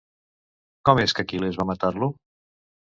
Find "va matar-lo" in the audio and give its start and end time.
1.63-2.15